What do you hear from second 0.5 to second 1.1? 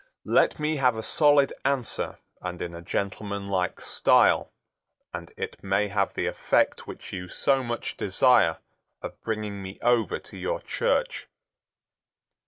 me have a